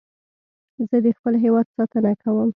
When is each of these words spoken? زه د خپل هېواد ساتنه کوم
زه 0.89 0.97
د 1.05 1.07
خپل 1.17 1.33
هېواد 1.43 1.67
ساتنه 1.75 2.11
کوم 2.21 2.49